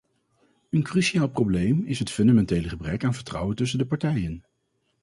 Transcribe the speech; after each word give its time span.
Een 0.69 0.83
cruciaal 0.83 1.27
probleem 1.29 1.83
is 1.85 1.99
het 1.99 2.09
fundamentele 2.11 2.69
gebrek 2.69 3.03
aan 3.03 3.13
vertrouwen 3.13 3.55
tussen 3.55 3.77
de 3.79 3.85
partijen. 3.85 4.43